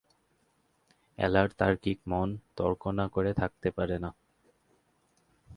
এলার 1.17 1.47
তার্কিক 1.59 1.99
মন, 2.07 2.29
তর্ক 2.55 2.81
না 2.97 3.05
করে 3.07 3.31
থাকতে 3.33 3.69
পারে 3.71 3.97
না। 3.99 4.09